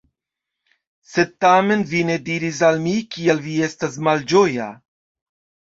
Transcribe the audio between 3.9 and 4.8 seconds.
malĝoja.